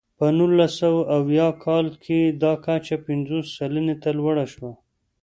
په 0.17 0.25
نولس 0.37 0.71
سوه 0.81 1.01
اویا 1.17 1.47
کال 1.65 1.85
کې 2.03 2.19
دا 2.43 2.53
کچه 2.65 2.95
پنځوس 3.07 3.45
سلنې 3.57 3.95
ته 4.01 4.09
لوړه 4.17 4.45
شوه. 4.53 4.71